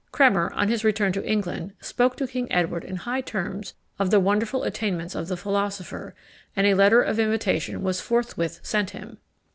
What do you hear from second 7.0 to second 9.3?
of invitation was forthwith sent him.